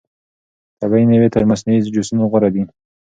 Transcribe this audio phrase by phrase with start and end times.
[0.81, 2.63] طبیعي مېوې تر مصنوعي جوسونو غوره دي.